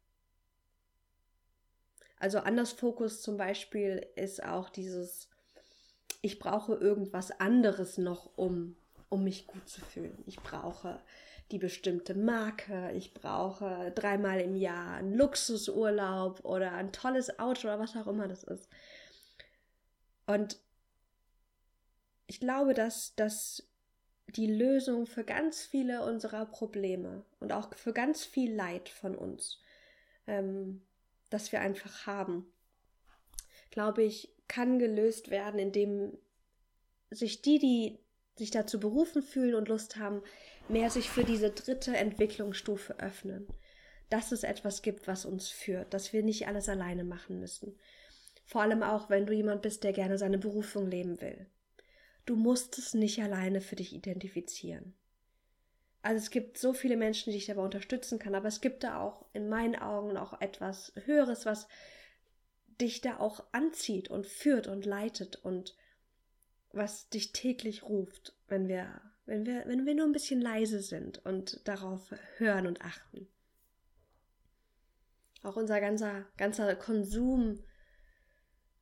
Also 2.20 2.40
anders 2.40 2.74
Fokus 2.74 3.22
zum 3.22 3.38
Beispiel 3.38 4.06
ist 4.16 4.44
auch 4.44 4.70
dieses, 4.70 5.30
ich 6.22 6.38
brauche 6.38 6.76
irgendwas 6.76 7.32
anderes 7.40 7.98
noch, 7.98 8.38
um, 8.38 8.76
um 9.08 9.24
mich 9.24 9.48
gut 9.48 9.68
zu 9.70 9.82
fühlen. 9.82 10.22
Ich 10.26 10.38
brauche 10.38 11.00
die 11.52 11.58
bestimmte 11.58 12.14
Marke, 12.14 12.92
ich 12.92 13.14
brauche 13.14 13.92
dreimal 13.96 14.40
im 14.42 14.56
Jahr 14.56 14.96
einen 14.96 15.14
Luxusurlaub 15.14 16.44
oder 16.46 16.74
ein 16.74 16.92
tolles 16.92 17.40
Auto 17.40 17.68
oder 17.68 17.80
was 17.80 17.96
auch 17.96 18.08
immer 18.08 18.28
das 18.28 18.44
ist. 18.44 18.70
Und 20.28 20.60
ich 22.28 22.40
glaube, 22.40 22.76
dass, 22.76 23.16
dass 23.16 23.68
die 24.28 24.46
Lösung 24.46 25.08
für 25.08 25.24
ganz 25.24 25.64
viele 25.64 26.04
unserer 26.04 26.46
Probleme 26.46 27.24
und 27.40 27.52
auch 27.52 27.74
für 27.76 27.94
ganz 27.94 28.26
viel 28.26 28.54
Leid 28.54 28.90
von 28.90 29.16
uns, 29.16 29.60
ähm, 30.28 30.84
das 31.30 31.52
wir 31.52 31.62
einfach 31.62 32.06
haben, 32.06 32.46
glaube 33.72 34.04
ich, 34.04 34.34
kann 34.48 34.80
gelöst 34.80 35.30
werden, 35.30 35.60
indem 35.60 36.18
sich 37.12 37.42
die, 37.42 37.60
die 37.60 38.00
sich 38.36 38.52
dazu 38.52 38.80
berufen 38.80 39.22
fühlen 39.22 39.56
und 39.56 39.68
Lust 39.68 39.98
haben, 39.98 40.22
mehr 40.68 40.90
sich 40.90 41.10
für 41.10 41.24
diese 41.24 41.52
dritte 41.52 41.96
Entwicklungsstufe 41.96 43.00
öffnen. 43.00 43.48
Dass 44.10 44.32
es 44.32 44.44
etwas 44.44 44.82
gibt, 44.82 45.08
was 45.08 45.26
uns 45.26 45.50
führt, 45.50 45.94
dass 45.94 46.14
wir 46.14 46.24
nicht 46.24 46.48
alles 46.48 46.68
alleine 46.68 47.04
machen 47.04 47.40
müssen. 47.40 47.78
Vor 48.46 48.62
allem 48.62 48.82
auch, 48.82 49.10
wenn 49.12 49.28
du 49.28 49.34
jemand 49.34 49.62
bist, 49.62 49.84
der 49.84 49.94
gerne 49.94 50.18
seine 50.18 50.40
Berufung 50.40 50.88
leben 50.88 51.22
will. 51.22 51.46
Du 52.26 52.36
musst 52.36 52.80
es 52.80 52.96
nicht 52.96 53.22
alleine 53.22 53.62
für 53.62 53.76
dich 53.76 53.94
identifizieren. 53.94 54.96
Also 56.02 56.18
es 56.18 56.32
gibt 56.32 56.58
so 56.58 56.74
viele 56.74 56.96
Menschen, 56.96 57.32
die 57.32 57.38
dich 57.38 57.48
dabei 57.48 57.64
unterstützen 57.64 58.20
kann, 58.20 58.36
aber 58.36 58.48
es 58.48 58.62
gibt 58.62 58.84
da 58.84 59.00
auch 59.02 59.26
in 59.34 59.50
meinen 59.50 59.76
Augen 59.76 60.16
auch 60.18 60.40
etwas 60.42 60.94
Höheres, 61.06 61.46
was 61.46 61.68
dich 62.80 63.02
da 63.02 63.18
auch 63.18 63.44
anzieht 63.52 64.10
und 64.10 64.26
führt 64.26 64.68
und 64.68 64.86
leitet 64.86 65.36
und 65.36 65.76
was 66.72 67.10
dich 67.10 67.34
täglich 67.34 67.84
ruft, 67.84 68.34
wenn 68.48 68.68
wir 68.68 69.02
wenn 69.30 69.46
wir, 69.46 69.64
wenn 69.68 69.86
wir 69.86 69.94
nur 69.94 70.08
ein 70.08 70.12
bisschen 70.12 70.42
leise 70.42 70.82
sind 70.82 71.24
und 71.24 71.68
darauf 71.68 72.14
hören 72.38 72.66
und 72.66 72.82
achten. 72.82 73.28
Auch 75.44 75.56
unser 75.56 75.80
ganzer, 75.80 76.26
ganzer 76.36 76.76
Konsum, 76.76 77.64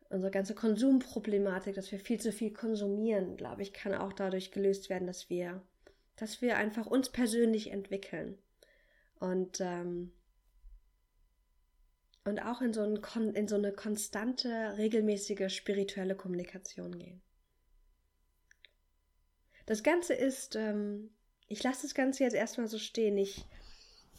unsere 0.10 0.32
ganze 0.32 0.56
Konsumproblematik, 0.56 1.76
dass 1.76 1.92
wir 1.92 2.00
viel 2.00 2.20
zu 2.20 2.32
viel 2.32 2.54
konsumieren, 2.54 3.36
glaube 3.36 3.62
ich, 3.62 3.74
kann 3.74 3.94
auch 3.94 4.14
dadurch 4.14 4.52
gelöst 4.52 4.90
werden, 4.90 5.06
dass 5.06 5.30
wir, 5.30 5.62
dass 6.18 6.42
wir 6.42 6.58
einfach 6.58 6.86
uns 6.86 7.10
persönlich 7.10 7.72
entwickeln 7.72 8.38
und 9.20 9.62
ähm, 9.62 10.12
und 12.28 12.40
auch 12.40 12.62
in 12.62 12.74
so, 12.74 12.82
ein, 12.82 13.34
in 13.36 13.48
so 13.48 13.56
eine 13.56 13.72
konstante, 13.72 14.78
regelmäßige 14.78 15.50
spirituelle 15.50 16.14
Kommunikation 16.14 17.00
gehen. 17.00 17.22
Das 19.66 19.82
Ganze 19.82 20.14
ist, 20.14 20.58
ähm, 20.58 21.12
ich 21.48 21.64
lasse 21.64 21.84
das 21.84 21.96
Ganze 21.96 22.26
jetzt 22.26 22.36
erstmal 22.36 22.68
so 22.68 22.80
stehen. 22.80 23.18
Ich 23.18 23.46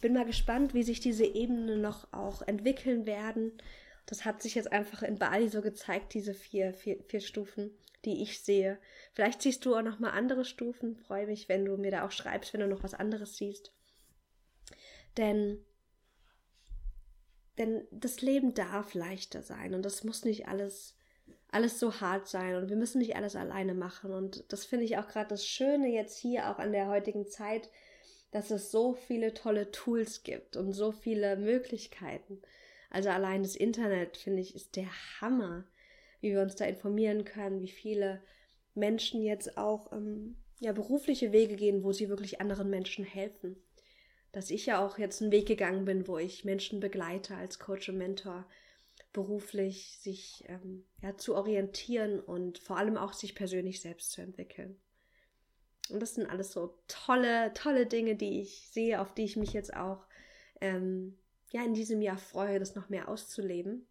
bin 0.01 0.13
mal 0.13 0.25
gespannt, 0.25 0.73
wie 0.73 0.83
sich 0.83 0.99
diese 0.99 1.25
Ebenen 1.25 1.81
noch 1.81 2.11
auch 2.11 2.41
entwickeln 2.41 3.05
werden. 3.05 3.51
Das 4.07 4.25
hat 4.25 4.41
sich 4.41 4.55
jetzt 4.55 4.71
einfach 4.71 5.03
in 5.03 5.19
Bali 5.19 5.47
so 5.49 5.61
gezeigt, 5.61 6.15
diese 6.15 6.33
vier, 6.33 6.73
vier, 6.73 7.03
vier 7.03 7.21
Stufen, 7.21 7.71
die 8.05 8.21
ich 8.21 8.41
sehe. 8.41 8.79
Vielleicht 9.13 9.41
siehst 9.41 9.65
du 9.65 9.75
auch 9.75 9.81
noch 9.81 9.99
mal 9.99 10.11
andere 10.11 10.45
Stufen. 10.45 10.95
Freue 10.95 11.27
mich, 11.27 11.49
wenn 11.49 11.65
du 11.65 11.77
mir 11.77 11.91
da 11.91 12.05
auch 12.05 12.11
schreibst, 12.11 12.53
wenn 12.53 12.61
du 12.61 12.67
noch 12.67 12.83
was 12.83 12.93
anderes 12.93 13.37
siehst. 13.37 13.73
Denn 15.17 15.63
denn 17.57 17.85
das 17.91 18.21
Leben 18.21 18.53
darf 18.53 18.93
leichter 18.93 19.41
sein 19.41 19.73
und 19.73 19.83
das 19.83 20.05
muss 20.05 20.23
nicht 20.23 20.47
alles 20.47 20.95
alles 21.51 21.79
so 21.79 21.99
hart 21.99 22.27
sein 22.27 22.55
und 22.55 22.69
wir 22.69 22.77
müssen 22.77 22.99
nicht 22.99 23.15
alles 23.15 23.35
alleine 23.35 23.73
machen. 23.73 24.13
Und 24.13 24.45
das 24.53 24.65
finde 24.65 24.85
ich 24.85 24.97
auch 24.97 25.07
gerade 25.07 25.29
das 25.29 25.45
Schöne 25.45 25.89
jetzt 25.89 26.17
hier 26.17 26.49
auch 26.49 26.59
an 26.59 26.71
der 26.71 26.87
heutigen 26.87 27.27
Zeit, 27.27 27.69
dass 28.31 28.51
es 28.51 28.71
so 28.71 28.93
viele 28.93 29.33
tolle 29.33 29.71
Tools 29.71 30.23
gibt 30.23 30.55
und 30.55 30.73
so 30.73 30.91
viele 30.91 31.35
Möglichkeiten. 31.37 32.41
Also 32.91 33.09
allein 33.09 33.43
das 33.43 33.55
Internet, 33.55 34.17
finde 34.17 34.41
ich, 34.41 34.55
ist 34.55 34.75
der 34.75 34.89
Hammer, 35.19 35.65
wie 36.21 36.31
wir 36.31 36.41
uns 36.41 36.55
da 36.55 36.65
informieren 36.65 37.25
können, 37.25 37.61
wie 37.61 37.69
viele 37.69 38.21
Menschen 38.75 39.21
jetzt 39.21 39.57
auch 39.57 39.91
ähm, 39.91 40.37
ja, 40.59 40.71
berufliche 40.71 41.31
Wege 41.31 41.55
gehen, 41.55 41.83
wo 41.83 41.91
sie 41.91 42.09
wirklich 42.09 42.41
anderen 42.41 42.69
Menschen 42.69 43.05
helfen. 43.05 43.55
Dass 44.31 44.51
ich 44.51 44.67
ja 44.67 44.85
auch 44.85 44.97
jetzt 44.99 45.21
einen 45.21 45.31
Weg 45.31 45.47
gegangen 45.47 45.85
bin, 45.85 46.07
wo 46.07 46.17
ich 46.17 46.45
Menschen 46.45 46.79
begleite 46.79 47.35
als 47.35 47.59
Coach 47.59 47.89
und 47.89 47.97
Mentor 47.97 48.45
beruflich 49.11 49.97
sich 49.99 50.43
ähm, 50.47 50.85
ja, 51.01 51.17
zu 51.17 51.35
orientieren 51.35 52.19
und 52.19 52.59
vor 52.59 52.77
allem 52.77 52.97
auch 52.97 53.13
sich 53.13 53.33
persönlich 53.33 53.81
selbst 53.81 54.11
zu 54.11 54.21
entwickeln. 54.21 54.79
Und 55.89 56.01
das 56.01 56.13
sind 56.13 56.29
alles 56.29 56.51
so 56.51 56.77
tolle, 56.87 57.51
tolle 57.53 57.87
Dinge, 57.87 58.15
die 58.15 58.41
ich 58.41 58.69
sehe, 58.71 59.01
auf 59.01 59.13
die 59.13 59.23
ich 59.23 59.35
mich 59.35 59.53
jetzt 59.53 59.75
auch 59.75 60.05
ähm, 60.61 61.17
ja 61.49 61.63
in 61.63 61.73
diesem 61.73 62.01
Jahr 62.01 62.17
freue, 62.17 62.59
das 62.59 62.75
noch 62.75 62.89
mehr 62.89 63.09
auszuleben. 63.09 63.87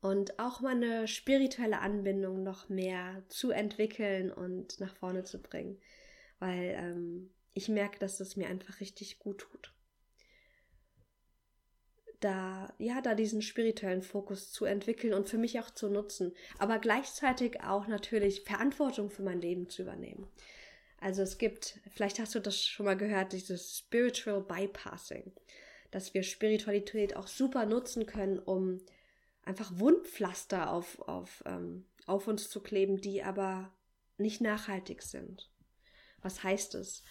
Und 0.00 0.38
auch 0.38 0.60
meine 0.60 1.06
spirituelle 1.06 1.80
Anbindung 1.80 2.42
noch 2.42 2.68
mehr 2.68 3.22
zu 3.28 3.50
entwickeln 3.50 4.30
und 4.32 4.80
nach 4.80 4.96
vorne 4.96 5.24
zu 5.24 5.42
bringen. 5.42 5.78
Weil 6.38 6.74
ähm, 6.76 7.30
ich 7.52 7.68
merke, 7.68 7.98
dass 7.98 8.18
es 8.20 8.36
mir 8.36 8.48
einfach 8.48 8.80
richtig 8.80 9.18
gut 9.18 9.38
tut 9.38 9.74
da, 12.20 12.72
ja, 12.78 13.00
da 13.00 13.14
diesen 13.14 13.42
spirituellen 13.42 14.02
Fokus 14.02 14.52
zu 14.52 14.66
entwickeln 14.66 15.14
und 15.14 15.28
für 15.28 15.38
mich 15.38 15.58
auch 15.58 15.70
zu 15.70 15.88
nutzen, 15.88 16.34
aber 16.58 16.78
gleichzeitig 16.78 17.62
auch 17.62 17.86
natürlich 17.86 18.42
Verantwortung 18.42 19.10
für 19.10 19.22
mein 19.22 19.40
Leben 19.40 19.68
zu 19.68 19.82
übernehmen. 19.82 20.28
Also 21.00 21.22
es 21.22 21.38
gibt, 21.38 21.80
vielleicht 21.90 22.18
hast 22.18 22.34
du 22.34 22.40
das 22.40 22.62
schon 22.62 22.84
mal 22.84 22.96
gehört, 22.96 23.32
dieses 23.32 23.78
Spiritual 23.78 24.42
Bypassing, 24.42 25.32
dass 25.90 26.12
wir 26.12 26.22
Spiritualität 26.22 27.16
auch 27.16 27.26
super 27.26 27.64
nutzen 27.64 28.04
können, 28.04 28.38
um 28.38 28.82
einfach 29.50 29.72
Wundpflaster 29.80 30.72
auf, 30.72 31.00
auf, 31.00 31.42
ähm, 31.44 31.84
auf 32.06 32.28
uns 32.28 32.48
zu 32.48 32.62
kleben, 32.62 33.00
die 33.00 33.22
aber 33.22 33.72
nicht 34.16 34.40
nachhaltig 34.40 35.02
sind. 35.02 35.50
Was 36.22 36.44
heißt 36.44 36.76
es? 36.76 37.02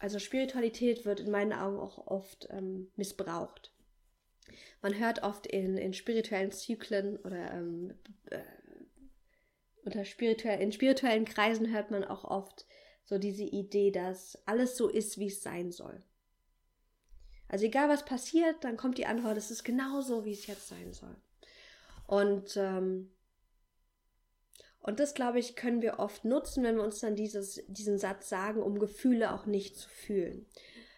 Also 0.00 0.18
Spiritualität 0.18 1.04
wird 1.04 1.20
in 1.20 1.30
meinen 1.30 1.52
Augen 1.52 1.78
auch 1.78 2.08
oft 2.08 2.48
ähm, 2.50 2.90
missbraucht. 2.96 3.72
Man 4.82 4.98
hört 4.98 5.22
oft 5.22 5.46
in, 5.46 5.76
in 5.76 5.94
spirituellen 5.94 6.50
Zyklen 6.50 7.16
oder 7.18 7.52
ähm, 7.52 7.94
äh, 8.30 8.42
unter 9.84 10.04
spirituell, 10.04 10.60
in 10.60 10.72
spirituellen 10.72 11.24
Kreisen 11.24 11.72
hört 11.72 11.92
man 11.92 12.04
auch 12.04 12.24
oft 12.24 12.66
so 13.04 13.18
diese 13.18 13.44
Idee, 13.44 13.92
dass 13.92 14.36
alles 14.46 14.76
so 14.76 14.88
ist, 14.88 15.18
wie 15.18 15.28
es 15.28 15.42
sein 15.42 15.70
soll. 15.70 16.02
Also 17.48 17.66
egal 17.66 17.88
was 17.88 18.04
passiert, 18.04 18.64
dann 18.64 18.76
kommt 18.76 18.98
die 18.98 19.06
Antwort, 19.06 19.36
es 19.36 19.52
ist 19.52 19.62
genau 19.62 20.00
so, 20.00 20.24
wie 20.24 20.32
es 20.32 20.46
jetzt 20.48 20.66
sein 20.66 20.92
soll. 20.92 21.14
Und, 22.06 22.56
ähm, 22.56 23.10
und 24.80 25.00
das, 25.00 25.14
glaube 25.14 25.38
ich, 25.38 25.56
können 25.56 25.82
wir 25.82 25.98
oft 25.98 26.24
nutzen, 26.24 26.62
wenn 26.64 26.76
wir 26.76 26.84
uns 26.84 27.00
dann 27.00 27.16
dieses, 27.16 27.62
diesen 27.68 27.98
Satz 27.98 28.28
sagen, 28.28 28.62
um 28.62 28.78
Gefühle 28.78 29.32
auch 29.32 29.46
nicht 29.46 29.76
zu 29.76 29.88
fühlen 29.88 30.46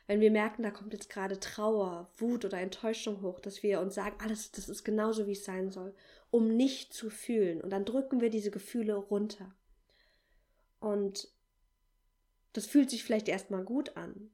wenn 0.07 0.21
wir 0.21 0.31
merken, 0.31 0.63
da 0.63 0.71
kommt 0.71 0.93
jetzt 0.93 1.11
gerade 1.11 1.41
Trauer, 1.41 2.11
Wut 2.17 2.45
oder 2.45 2.59
Enttäuschung 2.59 3.23
hoch, 3.23 3.41
dass 3.41 3.63
wir 3.63 3.81
uns 3.81 3.95
sagen, 3.95 4.17
alles, 4.21 4.53
das 4.53 4.69
ist 4.69 4.85
genauso, 4.85 5.27
wie 5.27 5.33
es 5.33 5.45
sein 5.45 5.71
soll, 5.71 5.95
um 6.31 6.57
nicht 6.57 6.93
zu 6.93 7.11
fühlen. 7.11 7.61
Und 7.61 7.71
dann 7.71 7.85
drücken 7.85 8.21
wir 8.21 8.31
diese 8.31 8.53
Gefühle 8.53 8.95
runter. 8.95 9.55
Und 10.79 11.29
das 12.53 12.67
fühlt 12.67 12.89
sich 12.91 13.03
vielleicht 13.03 13.29
erstmal 13.29 13.65
gut 13.65 13.97
an. 13.97 14.31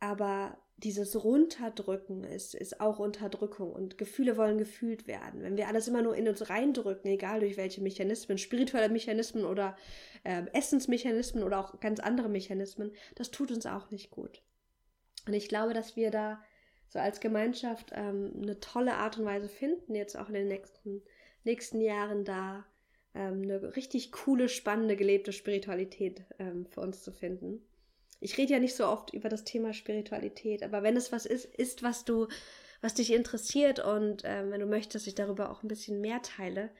Aber 0.00 0.58
dieses 0.76 1.22
Runterdrücken 1.22 2.24
ist, 2.24 2.54
ist 2.54 2.80
auch 2.80 2.98
Unterdrückung 2.98 3.72
und 3.72 3.98
Gefühle 3.98 4.36
wollen 4.36 4.58
gefühlt 4.58 5.06
werden. 5.06 5.42
Wenn 5.42 5.56
wir 5.56 5.68
alles 5.68 5.86
immer 5.86 6.02
nur 6.02 6.16
in 6.16 6.28
uns 6.28 6.50
reindrücken, 6.50 7.10
egal 7.10 7.40
durch 7.40 7.56
welche 7.56 7.80
Mechanismen, 7.80 8.38
spirituelle 8.38 8.88
Mechanismen 8.88 9.44
oder 9.44 9.76
äh, 10.24 10.42
Essensmechanismen 10.52 11.44
oder 11.44 11.60
auch 11.60 11.78
ganz 11.80 12.00
andere 12.00 12.28
Mechanismen, 12.28 12.92
das 13.14 13.30
tut 13.30 13.52
uns 13.52 13.66
auch 13.66 13.90
nicht 13.90 14.10
gut. 14.10 14.42
Und 15.26 15.34
ich 15.34 15.48
glaube, 15.48 15.72
dass 15.72 15.94
wir 15.94 16.10
da 16.10 16.42
so 16.88 16.98
als 16.98 17.20
Gemeinschaft 17.20 17.92
ähm, 17.94 18.32
eine 18.42 18.58
tolle 18.58 18.94
Art 18.94 19.18
und 19.18 19.24
Weise 19.24 19.48
finden, 19.48 19.94
jetzt 19.94 20.16
auch 20.16 20.28
in 20.28 20.34
den 20.34 20.48
nächsten 20.48 21.02
nächsten 21.44 21.80
Jahren 21.80 22.24
da 22.24 22.64
ähm, 23.14 23.42
eine 23.42 23.76
richtig 23.76 24.12
coole, 24.12 24.48
spannende, 24.48 24.96
gelebte 24.96 25.32
Spiritualität 25.32 26.24
ähm, 26.38 26.66
für 26.66 26.80
uns 26.80 27.02
zu 27.02 27.12
finden. 27.12 27.62
Ich 28.22 28.38
rede 28.38 28.54
ja 28.54 28.58
nicht 28.58 28.76
so 28.76 28.86
oft 28.86 29.12
über 29.12 29.28
das 29.28 29.44
Thema 29.44 29.72
Spiritualität, 29.74 30.62
aber 30.62 30.82
wenn 30.82 30.96
es 30.96 31.10
was 31.10 31.26
ist, 31.26 31.44
ist, 31.44 31.82
was 31.82 32.04
du, 32.04 32.28
was 32.80 32.94
dich 32.94 33.12
interessiert 33.12 33.80
und 33.80 34.22
ähm, 34.24 34.50
wenn 34.50 34.60
du 34.60 34.66
möchtest, 34.66 34.94
dass 34.94 35.06
ich 35.06 35.14
darüber 35.14 35.50
auch 35.50 35.62
ein 35.62 35.68
bisschen 35.68 36.00
mehr 36.00 36.22
teile, 36.22 36.70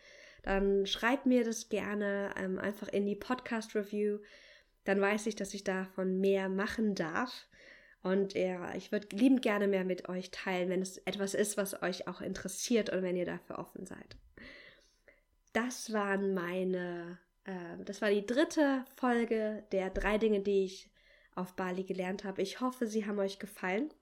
dann 0.42 0.86
schreib 0.86 1.26
mir 1.26 1.44
das 1.44 1.68
gerne 1.68 2.34
ähm, 2.36 2.58
einfach 2.58 2.88
in 2.88 3.06
die 3.06 3.16
Podcast-Review. 3.16 4.18
Dann 4.84 5.00
weiß 5.00 5.26
ich, 5.26 5.36
dass 5.36 5.54
ich 5.54 5.64
davon 5.64 6.20
mehr 6.20 6.48
machen 6.48 6.94
darf. 6.94 7.46
Und 8.02 8.34
ja, 8.34 8.74
ich 8.74 8.90
würde 8.90 9.14
liebend 9.16 9.42
gerne 9.42 9.68
mehr 9.68 9.84
mit 9.84 10.08
euch 10.08 10.32
teilen, 10.32 10.68
wenn 10.68 10.82
es 10.82 10.98
etwas 10.98 11.34
ist, 11.34 11.56
was 11.56 11.82
euch 11.82 12.08
auch 12.08 12.20
interessiert 12.20 12.90
und 12.90 13.02
wenn 13.02 13.16
ihr 13.16 13.26
dafür 13.26 13.60
offen 13.60 13.86
seid. 13.86 14.16
Das 15.52 15.92
waren 15.92 16.34
meine, 16.34 17.18
äh, 17.44 17.84
das 17.84 18.02
war 18.02 18.10
die 18.10 18.26
dritte 18.26 18.84
Folge 18.96 19.62
der 19.70 19.90
drei 19.90 20.18
Dinge, 20.18 20.40
die 20.40 20.64
ich 20.64 20.91
auf 21.34 21.54
Bali 21.54 21.84
gelernt 21.84 22.24
habe. 22.24 22.42
Ich 22.42 22.60
hoffe, 22.60 22.86
sie 22.86 23.06
haben 23.06 23.18
euch 23.18 23.38
gefallen. 23.38 23.92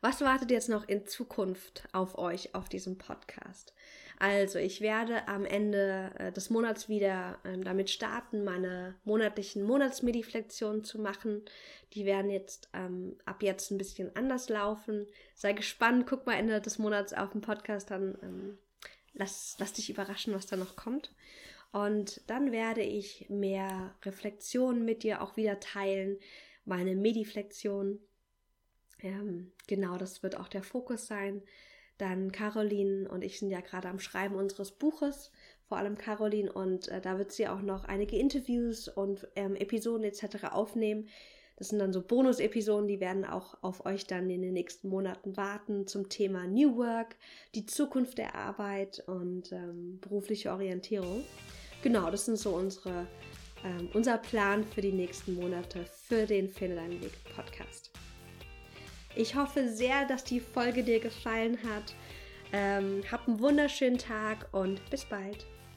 Was 0.00 0.22
wartet 0.22 0.50
jetzt 0.50 0.70
noch 0.70 0.88
in 0.88 1.06
Zukunft 1.06 1.86
auf 1.92 2.16
euch 2.16 2.54
auf 2.54 2.68
diesem 2.68 2.96
Podcast? 2.96 3.74
Also, 4.18 4.58
ich 4.58 4.80
werde 4.80 5.28
am 5.28 5.44
Ende 5.44 6.10
äh, 6.18 6.32
des 6.32 6.50
Monats 6.50 6.88
wieder 6.88 7.38
ähm, 7.44 7.64
damit 7.64 7.90
starten, 7.90 8.44
meine 8.44 8.94
monatlichen 9.04 9.62
Monatsmediflexionen 9.62 10.84
zu 10.84 10.98
machen. 10.98 11.42
Die 11.94 12.04
werden 12.04 12.30
jetzt 12.30 12.68
ähm, 12.72 13.16
ab 13.24 13.42
jetzt 13.42 13.70
ein 13.70 13.78
bisschen 13.78 14.14
anders 14.16 14.48
laufen. 14.48 15.06
Sei 15.34 15.52
gespannt, 15.52 16.06
guck 16.06 16.26
mal 16.26 16.34
Ende 16.34 16.60
des 16.60 16.78
Monats 16.78 17.12
auf 17.12 17.32
den 17.32 17.40
Podcast, 17.40 17.90
dann 17.90 18.18
ähm, 18.22 18.58
lass, 19.14 19.56
lass 19.58 19.72
dich 19.72 19.90
überraschen, 19.90 20.34
was 20.34 20.46
da 20.46 20.56
noch 20.56 20.76
kommt. 20.76 21.12
Und 21.72 22.22
dann 22.28 22.50
werde 22.52 22.82
ich 22.82 23.28
mehr 23.28 23.94
Reflexionen 24.02 24.84
mit 24.84 25.02
dir 25.02 25.22
auch 25.22 25.36
wieder 25.36 25.60
teilen, 25.60 26.18
meine 26.64 26.96
Mediflexion. 26.96 28.00
Ähm, 28.98 29.52
genau, 29.66 29.96
das 29.96 30.22
wird 30.22 30.36
auch 30.36 30.48
der 30.48 30.62
Fokus 30.62 31.06
sein. 31.06 31.42
Dann 31.96 32.32
Caroline 32.32 33.08
und 33.08 33.22
ich 33.22 33.38
sind 33.38 33.50
ja 33.50 33.60
gerade 33.60 33.88
am 33.88 34.00
Schreiben 34.00 34.34
unseres 34.34 34.72
Buches, 34.72 35.30
vor 35.68 35.78
allem 35.78 35.98
Caroline, 35.98 36.50
und 36.50 36.88
äh, 36.88 37.00
da 37.00 37.18
wird 37.18 37.30
sie 37.30 37.46
auch 37.46 37.60
noch 37.60 37.84
einige 37.84 38.16
Interviews 38.16 38.88
und 38.88 39.28
ähm, 39.36 39.54
Episoden 39.54 40.04
etc. 40.04 40.44
aufnehmen. 40.50 41.08
Das 41.60 41.68
sind 41.68 41.78
dann 41.78 41.92
so 41.92 42.00
Bonus-Episoden, 42.00 42.88
die 42.88 43.00
werden 43.00 43.26
auch 43.26 43.54
auf 43.60 43.84
euch 43.84 44.06
dann 44.06 44.30
in 44.30 44.40
den 44.40 44.54
nächsten 44.54 44.88
Monaten 44.88 45.36
warten 45.36 45.86
zum 45.86 46.08
Thema 46.08 46.46
New 46.46 46.78
Work, 46.78 47.16
die 47.54 47.66
Zukunft 47.66 48.16
der 48.16 48.34
Arbeit 48.34 49.04
und 49.06 49.52
ähm, 49.52 49.98
berufliche 50.00 50.52
Orientierung. 50.52 51.22
Genau, 51.82 52.10
das 52.10 52.24
sind 52.24 52.38
so 52.38 52.54
unsere, 52.54 53.06
ähm, 53.62 53.90
unser 53.92 54.16
Plan 54.16 54.64
für 54.64 54.80
die 54.80 54.90
nächsten 54.90 55.34
Monate 55.34 55.84
für 55.84 56.24
den 56.24 56.48
Weg 56.48 57.12
Podcast. 57.36 57.90
Ich 59.14 59.34
hoffe 59.34 59.68
sehr, 59.68 60.06
dass 60.06 60.24
die 60.24 60.40
Folge 60.40 60.82
dir 60.82 60.98
gefallen 60.98 61.58
hat. 61.62 61.94
Ähm, 62.54 63.02
hab 63.12 63.28
einen 63.28 63.38
wunderschönen 63.38 63.98
Tag 63.98 64.48
und 64.52 64.80
bis 64.88 65.04
bald. 65.04 65.46